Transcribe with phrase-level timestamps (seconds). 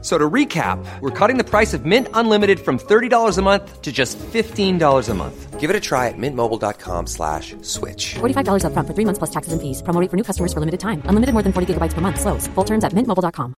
[0.00, 3.90] So to recap, we're cutting the price of Mint Unlimited from $30 a month to
[3.90, 5.58] just $15 a month.
[5.58, 8.14] Give it a try at mintmobile.com slash switch.
[8.20, 9.82] $45 upfront for three months plus taxes and fees.
[9.82, 11.02] Promo rate for new customers for limited time.
[11.06, 12.20] Unlimited more than 40 gigabytes per month.
[12.20, 12.46] Slows.
[12.54, 13.54] Full terms at mintmobile.com.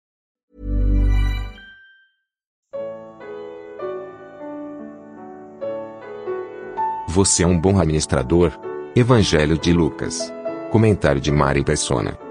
[7.08, 8.52] Você é um bom administrador?
[8.94, 10.32] Evangelho de Lucas.
[10.70, 12.27] Comentário de Mari Persona.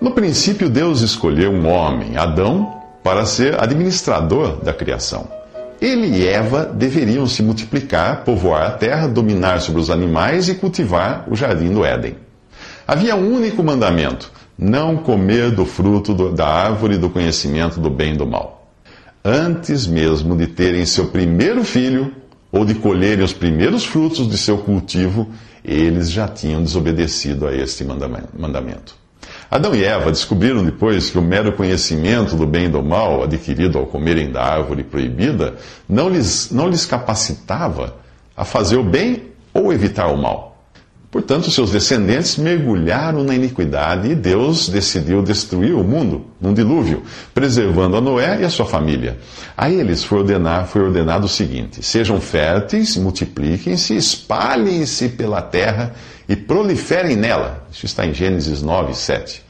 [0.00, 5.26] No princípio, Deus escolheu um homem, Adão, para ser administrador da criação.
[5.80, 11.24] Ele e Eva deveriam se multiplicar, povoar a terra, dominar sobre os animais e cultivar
[11.28, 12.16] o jardim do Éden.
[12.86, 18.14] Havia um único mandamento: não comer do fruto do, da árvore do conhecimento do bem
[18.14, 18.70] e do mal.
[19.24, 22.14] Antes mesmo de terem seu primeiro filho,
[22.52, 25.28] ou de colherem os primeiros frutos de seu cultivo,
[25.64, 29.07] eles já tinham desobedecido a este mandamento.
[29.50, 33.78] Adão e Eva descobriram depois que o mero conhecimento do bem e do mal, adquirido
[33.78, 35.54] ao comerem da árvore proibida,
[35.88, 37.96] não lhes, não lhes capacitava
[38.36, 39.22] a fazer o bem
[39.54, 40.48] ou evitar o mal.
[41.10, 47.96] Portanto, seus descendentes mergulharam na iniquidade e Deus decidiu destruir o mundo num dilúvio, preservando
[47.96, 49.16] a Noé e a sua família.
[49.56, 55.94] A eles foi, ordenar, foi ordenado o seguinte: sejam férteis, multipliquem-se, espalhem-se pela terra
[56.28, 57.64] e proliferem nela.
[57.72, 59.42] Isso está em Gênesis 9, 7.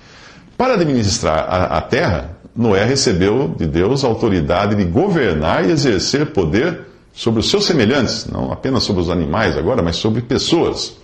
[0.56, 6.26] Para administrar a, a terra, Noé recebeu de Deus a autoridade de governar e exercer
[6.26, 10.96] poder sobre os seus semelhantes, não apenas sobre os animais agora, mas sobre pessoas.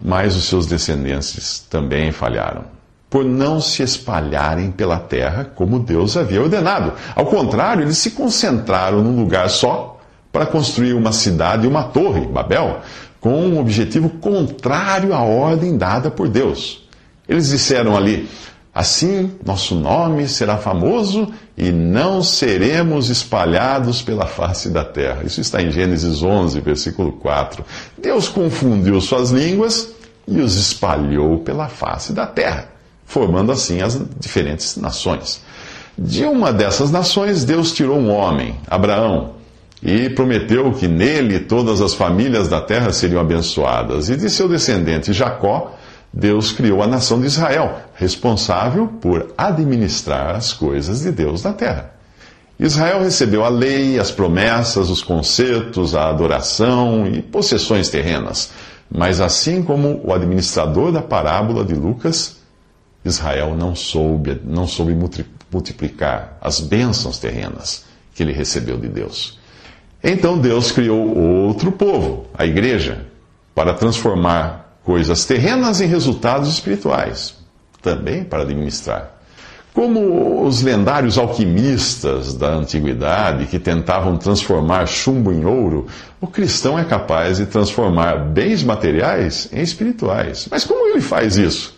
[0.00, 2.64] Mas os seus descendentes também falharam,
[3.10, 6.92] por não se espalharem pela terra como Deus havia ordenado.
[7.16, 12.26] Ao contrário, eles se concentraram num lugar só para construir uma cidade e uma torre,
[12.26, 12.80] Babel,
[13.20, 16.86] com um objetivo contrário à ordem dada por Deus.
[17.28, 18.28] Eles disseram ali:
[18.74, 25.24] Assim nosso nome será famoso e não seremos espalhados pela face da terra.
[25.24, 27.64] Isso está em Gênesis 11, versículo 4.
[28.00, 29.90] Deus confundiu suas línguas
[30.28, 32.68] e os espalhou pela face da terra,
[33.04, 35.40] formando assim as diferentes nações.
[35.98, 39.37] De uma dessas nações, Deus tirou um homem, Abraão,
[39.82, 44.08] e prometeu que nele todas as famílias da terra seriam abençoadas.
[44.08, 45.76] E de seu descendente Jacó,
[46.12, 51.94] Deus criou a nação de Israel, responsável por administrar as coisas de Deus na terra.
[52.58, 58.50] Israel recebeu a lei, as promessas, os concertos, a adoração e possessões terrenas.
[58.90, 62.38] Mas assim como o administrador da parábola de Lucas,
[63.04, 64.96] Israel não soube, não soube
[65.52, 69.37] multiplicar as bênçãos terrenas que ele recebeu de Deus.
[70.02, 73.06] Então Deus criou outro povo, a igreja,
[73.54, 77.34] para transformar coisas terrenas em resultados espirituais,
[77.82, 79.18] também para administrar.
[79.74, 85.86] Como os lendários alquimistas da antiguidade que tentavam transformar chumbo em ouro,
[86.20, 90.48] o cristão é capaz de transformar bens materiais em espirituais.
[90.50, 91.77] Mas como ele faz isso?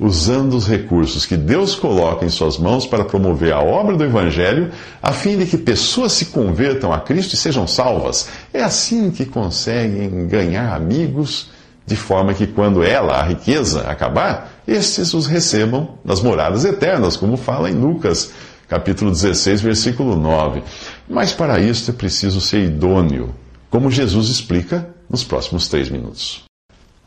[0.00, 4.72] Usando os recursos que Deus coloca em suas mãos para promover a obra do Evangelho,
[5.02, 8.28] a fim de que pessoas se convertam a Cristo e sejam salvas.
[8.52, 11.50] É assim que conseguem ganhar amigos,
[11.86, 17.36] de forma que quando ela, a riqueza, acabar, estes os recebam nas moradas eternas, como
[17.36, 18.32] fala em Lucas,
[18.68, 20.62] capítulo 16, versículo 9.
[21.08, 23.34] Mas para isso é preciso ser idôneo,
[23.68, 26.44] como Jesus explica nos próximos três minutos.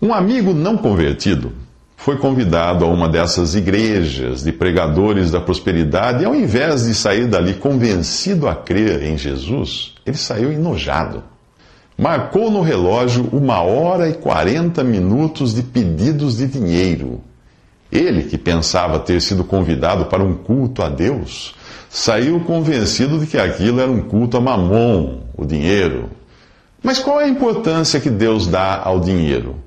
[0.01, 1.53] Um amigo não convertido
[2.03, 7.27] foi convidado a uma dessas igrejas de pregadores da prosperidade e, ao invés de sair
[7.27, 11.23] dali convencido a crer em Jesus, ele saiu enojado.
[11.97, 17.21] Marcou no relógio uma hora e quarenta minutos de pedidos de dinheiro.
[17.89, 21.55] Ele, que pensava ter sido convidado para um culto a Deus,
[21.89, 26.09] saiu convencido de que aquilo era um culto a Mamon, o dinheiro.
[26.83, 29.62] Mas qual é a importância que Deus dá ao dinheiro?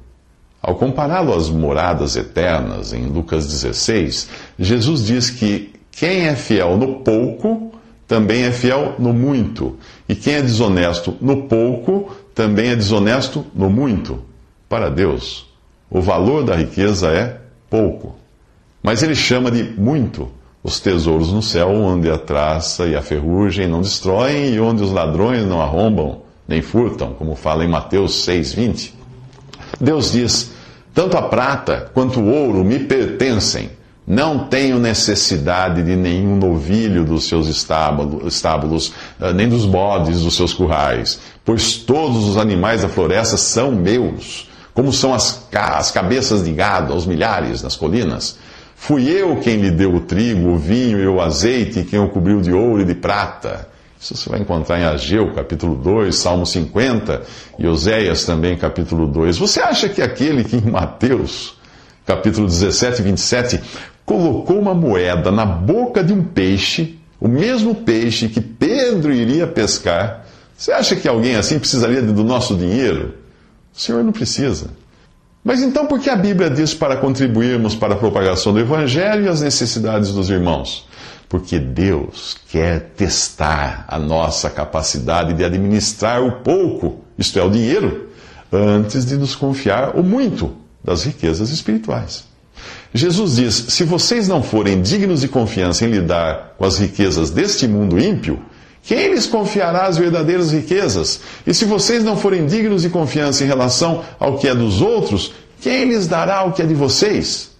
[0.67, 4.29] Ao compará-lo às moradas eternas, em Lucas 16,
[4.59, 7.71] Jesus diz que quem é fiel no pouco
[8.05, 9.77] também é fiel no muito,
[10.09, 14.25] e quem é desonesto no pouco também é desonesto no muito.
[14.69, 15.47] Para Deus,
[15.89, 17.41] o valor da riqueza é
[17.71, 18.17] pouco.
[18.83, 20.29] Mas ele chama de muito
[20.65, 24.91] os tesouros no céu, onde a traça e a ferrugem não destroem e onde os
[24.91, 28.91] ladrões não arrombam nem furtam, como fala em Mateus 6,20.
[29.81, 30.56] Deus diz:
[30.97, 33.71] tanto a prata quanto o ouro me pertencem.
[34.07, 40.55] Não tenho necessidade de nenhum novilho dos seus estábulos, eh, nem dos bodes dos seus
[40.55, 46.53] currais, pois todos os animais da floresta são meus, como são as, as cabeças de
[46.53, 48.39] gado aos milhares nas colinas.
[48.75, 52.09] Fui eu quem lhe deu o trigo, o vinho e o azeite, e quem o
[52.09, 53.69] cobriu de ouro e de prata.
[54.01, 57.23] Isso você vai encontrar em Ageu, capítulo 2, Salmo 50,
[57.59, 59.39] e Oséias também, capítulo 2.
[59.39, 61.57] Você acha que aquele que em Mateus,
[62.05, 63.61] capítulo 17 e 27,
[64.05, 70.27] colocou uma moeda na boca de um peixe, o mesmo peixe que Pedro iria pescar,
[70.57, 73.15] você acha que alguém assim precisaria do nosso dinheiro?
[73.75, 74.71] O Senhor não precisa.
[75.45, 79.29] Mas então por que a Bíblia diz para contribuirmos para a propagação do Evangelho e
[79.29, 80.87] as necessidades dos irmãos?
[81.29, 88.11] Porque Deus quer testar a nossa capacidade de administrar o pouco, isto é, o dinheiro,
[88.53, 92.25] antes de nos confiar o muito das riquezas espirituais.
[92.95, 97.67] Jesus diz: Se vocês não forem dignos de confiança em lidar com as riquezas deste
[97.67, 98.41] mundo ímpio,
[98.83, 101.21] quem lhes confiará as verdadeiras riquezas?
[101.45, 105.35] E se vocês não forem dignos de confiança em relação ao que é dos outros,
[105.61, 107.51] quem lhes dará o que é de vocês?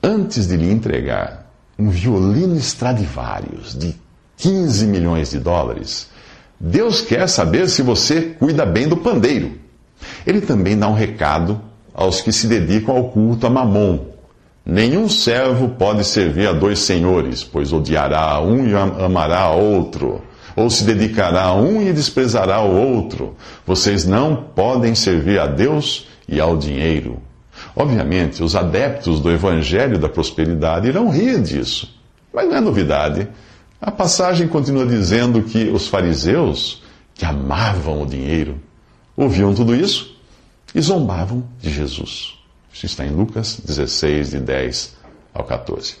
[0.00, 1.39] Antes de lhe entregar
[1.80, 3.94] um violino Stradivarius de
[4.36, 6.08] 15 milhões de dólares,
[6.58, 9.52] Deus quer saber se você cuida bem do pandeiro.
[10.26, 11.60] Ele também dá um recado
[11.94, 14.10] aos que se dedicam ao culto a Mamon,
[14.64, 20.22] Nenhum servo pode servir a dois senhores, pois odiará um e amará outro,
[20.54, 23.34] ou se dedicará a um e desprezará o outro.
[23.66, 27.20] Vocês não podem servir a Deus e ao dinheiro.
[27.80, 31.88] Obviamente, os adeptos do evangelho da prosperidade irão rir disso,
[32.30, 33.26] mas não é novidade.
[33.80, 36.82] A passagem continua dizendo que os fariseus,
[37.14, 38.60] que amavam o dinheiro,
[39.16, 40.14] ouviam tudo isso
[40.74, 42.34] e zombavam de Jesus.
[42.70, 44.96] Isso está em Lucas 16, de 10
[45.32, 45.94] ao 14.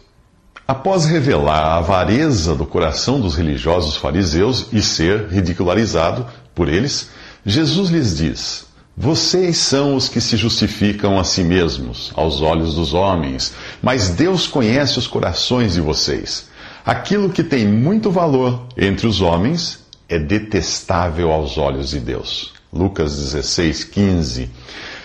[0.68, 7.08] Após revelar a avareza do coração dos religiosos fariseus e ser ridicularizado por eles,
[7.46, 8.66] Jesus lhes diz:
[9.02, 14.46] Vocês são os que se justificam a si mesmos, aos olhos dos homens, mas Deus
[14.46, 16.50] conhece os corações de vocês.
[16.84, 22.52] Aquilo que tem muito valor entre os homens é detestável aos olhos de Deus.
[22.70, 24.50] Lucas 16, 15.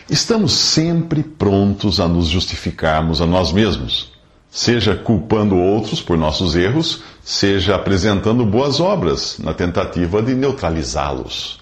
[0.10, 4.12] Estamos sempre prontos a nos justificarmos a nós mesmos,
[4.52, 11.62] seja culpando outros por nossos erros, seja apresentando boas obras na tentativa de neutralizá-los.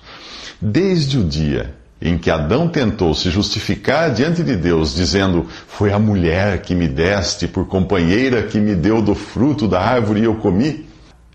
[0.59, 5.97] Desde o dia em que Adão tentou se justificar diante de Deus, dizendo: Foi a
[5.97, 10.35] mulher que me deste por companheira que me deu do fruto da árvore e eu
[10.35, 10.85] comi,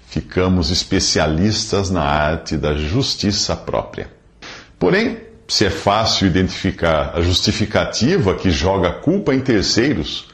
[0.07, 4.11] ficamos especialistas na arte da justiça própria.
[4.79, 5.17] Porém,
[5.49, 10.29] se é fácil identificar a justificativa que joga a culpa em terceiros,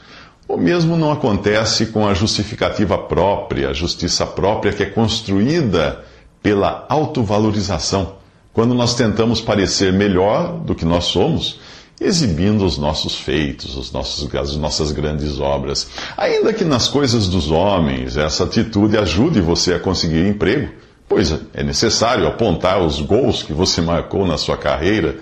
[0.48, 6.04] o mesmo não acontece com a justificativa própria, a justiça própria que é construída
[6.42, 8.16] pela autovalorização,
[8.54, 11.60] quando nós tentamos parecer melhor do que nós somos,
[12.00, 15.88] exibindo os nossos feitos, os nossos, as nossas grandes obras.
[16.16, 20.70] Ainda que nas coisas dos homens essa atitude ajude você a conseguir emprego
[21.08, 25.18] Pois é necessário apontar os gols que você marcou na sua carreira.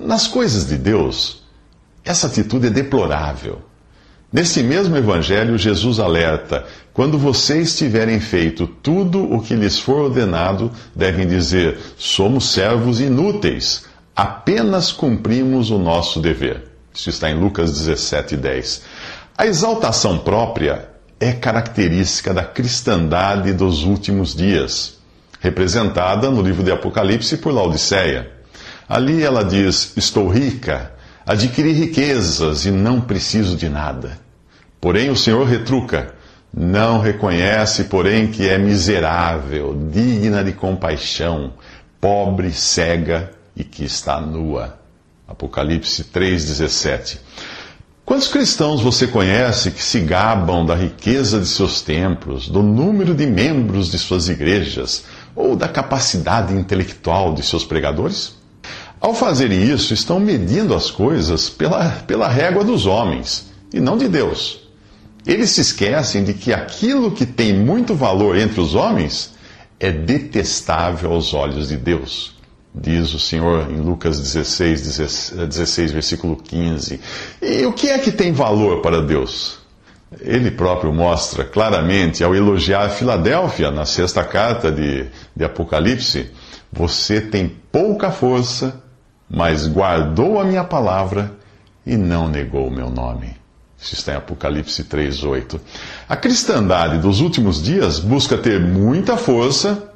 [0.00, 1.42] Nas coisas de Deus,
[2.04, 3.60] essa atitude é deplorável.
[4.34, 10.72] Neste mesmo Evangelho, Jesus alerta: quando vocês tiverem feito tudo o que lhes for ordenado,
[10.92, 13.84] devem dizer: somos servos inúteis,
[14.16, 16.64] apenas cumprimos o nosso dever.
[16.92, 18.82] Isso está em Lucas 17, 10.
[19.38, 20.88] A exaltação própria
[21.20, 24.98] é característica da cristandade dos últimos dias
[25.38, 28.32] representada no livro de Apocalipse por Laodiceia.
[28.88, 30.90] Ali ela diz: Estou rica,
[31.24, 34.23] adquiri riquezas e não preciso de nada.
[34.84, 36.12] Porém, o Senhor retruca:
[36.52, 41.54] Não reconhece, porém, que é miserável, digna de compaixão,
[41.98, 44.78] pobre, cega e que está nua.
[45.26, 47.16] Apocalipse 3,17.
[48.04, 53.24] Quantos cristãos você conhece que se gabam da riqueza de seus templos, do número de
[53.24, 58.34] membros de suas igrejas, ou da capacidade intelectual de seus pregadores?
[59.00, 64.08] Ao fazerem isso, estão medindo as coisas pela, pela régua dos homens e não de
[64.08, 64.63] Deus.
[65.26, 69.34] Eles se esquecem de que aquilo que tem muito valor entre os homens
[69.80, 72.34] é detestável aos olhos de Deus.
[72.74, 74.82] Diz o Senhor em Lucas 16,
[75.48, 77.00] 16, versículo 15.
[77.40, 79.64] E o que é que tem valor para Deus?
[80.20, 86.30] ele próprio mostra claramente ao elogiar Filadélfia na sexta carta de, de Apocalipse:
[86.72, 88.82] Você tem pouca força,
[89.28, 91.32] mas guardou a minha palavra
[91.86, 93.34] e não negou o meu nome.
[93.84, 95.60] Isso está em Apocalipse 3:8.
[96.08, 99.90] A cristandade dos últimos dias busca ter muita força,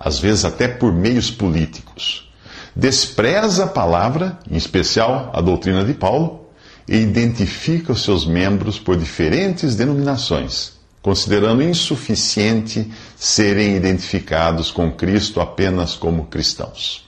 [0.00, 2.32] às vezes até por meios políticos.
[2.74, 6.48] Despreza a palavra, em especial a doutrina de Paulo,
[6.88, 10.72] e identifica os seus membros por diferentes denominações,
[11.02, 17.04] considerando insuficiente serem identificados com Cristo apenas como cristãos.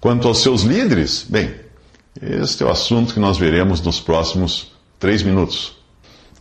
[0.00, 1.54] Quanto aos seus líderes, bem,
[2.20, 5.76] este é o assunto que nós veremos nos próximos três minutos.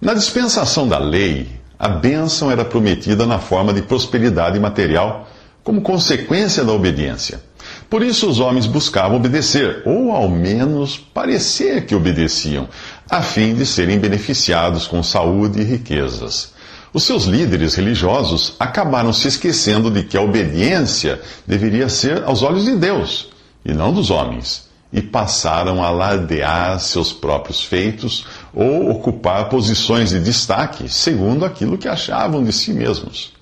[0.01, 5.27] Na dispensação da lei, a bênção era prometida na forma de prosperidade material
[5.63, 7.41] como consequência da obediência.
[7.89, 12.67] Por isso os homens buscavam obedecer, ou ao menos parecer que obedeciam,
[13.09, 16.53] a fim de serem beneficiados com saúde e riquezas.
[16.93, 22.65] Os seus líderes religiosos acabaram se esquecendo de que a obediência deveria ser aos olhos
[22.65, 23.29] de Deus
[23.65, 30.19] e não dos homens, e passaram a alardear seus próprios feitos ou ocupar posições de
[30.19, 33.33] destaque segundo aquilo que achavam de si mesmos.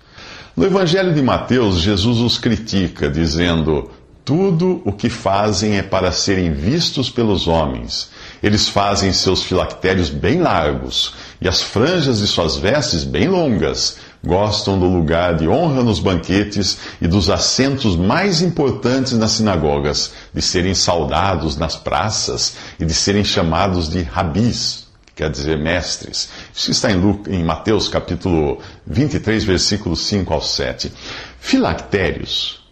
[0.56, 3.90] No Evangelho de Mateus, Jesus os critica, dizendo:
[4.26, 8.10] tudo o que fazem é para serem vistos pelos homens.
[8.42, 13.98] Eles fazem seus filactérios bem largos e as franjas de suas vestes bem longas.
[14.26, 20.42] Gostam do lugar de honra nos banquetes e dos assentos mais importantes nas sinagogas, de
[20.42, 26.30] serem saudados nas praças e de serem chamados de rabis, que quer dizer mestres.
[26.56, 30.94] Isso está em, Lucas, em Mateus capítulo 23, versículos 5 ao 7.
[31.38, 32.64] Filactérios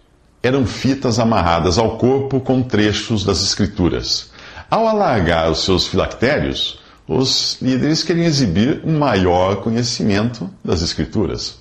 [0.41, 4.31] eram fitas amarradas ao corpo com trechos das Escrituras.
[4.69, 6.80] Ao alargar os seus filactérios,
[7.13, 11.55] os líderes queriam exibir um maior conhecimento das Escrituras.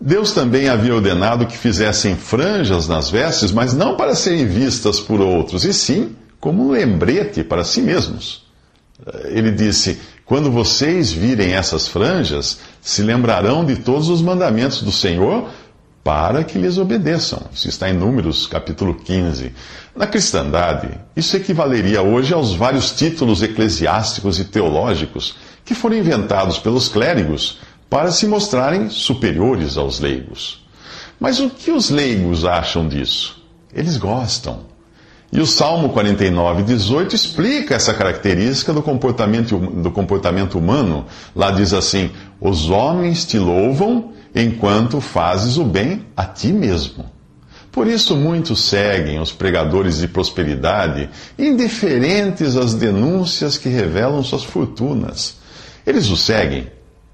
[0.00, 5.20] Deus também havia ordenado que fizessem franjas nas vestes, mas não para serem vistas por
[5.20, 8.44] outros, e sim como um lembrete para si mesmos.
[9.26, 15.48] Ele disse: Quando vocês virem essas franjas, se lembrarão de todos os mandamentos do Senhor
[16.02, 17.42] para que lhes obedeçam.
[17.52, 19.52] Isso está em Números, capítulo 15.
[19.94, 26.88] Na cristandade, isso equivaleria hoje aos vários títulos eclesiásticos e teológicos que foram inventados pelos
[26.88, 30.64] clérigos para se mostrarem superiores aos leigos.
[31.18, 33.42] Mas o que os leigos acham disso?
[33.74, 34.70] Eles gostam.
[35.32, 41.06] E o Salmo 49, 18 explica essa característica do comportamento, do comportamento humano.
[41.36, 47.04] Lá diz assim: Os homens te louvam enquanto fazes o bem a ti mesmo.
[47.70, 51.08] Por isso muitos seguem os pregadores de prosperidade,
[51.38, 55.36] indiferentes às denúncias que revelam suas fortunas.
[55.86, 56.66] Eles o seguem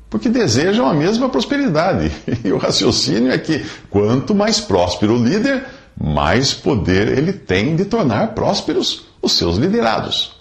[0.08, 2.10] porque desejam a mesma prosperidade.
[2.44, 5.64] E o raciocínio é que quanto mais próspero o líder,
[6.00, 10.35] mais poder ele tem de tornar prósperos os seus liderados.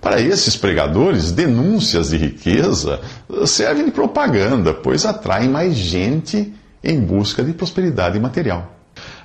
[0.00, 3.00] Para esses pregadores, denúncias de riqueza
[3.46, 8.76] servem de propaganda, pois atraem mais gente em busca de prosperidade material.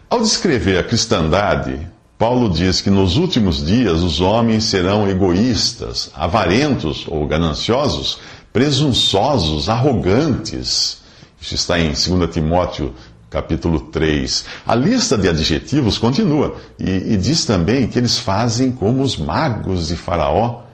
[0.10, 1.80] Ao descrever a cristandade,
[2.18, 8.20] Paulo diz que nos últimos dias os homens serão egoístas, avarentos ou gananciosos,
[8.52, 11.02] presunçosos, arrogantes.
[11.42, 12.94] Isso está em 2 Timóteo
[13.30, 14.46] capítulo 3.
[14.66, 19.88] A lista de adjetivos continua e, e diz também que eles fazem como os magos
[19.88, 20.65] de Faraó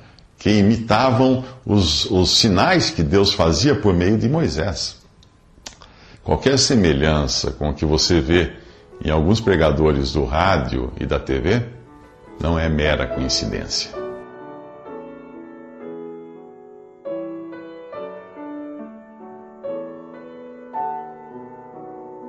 [0.42, 4.98] que imitavam os, os sinais que Deus fazia por meio de Moisés.
[6.24, 8.52] Qualquer semelhança com o que você vê
[9.06, 11.62] em alguns pregadores do rádio e da TV
[12.40, 13.92] não é mera coincidência.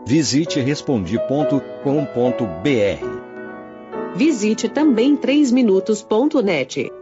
[0.07, 1.63] Visite respondi.com.br.
[4.15, 7.02] Visite também 3minutos.net.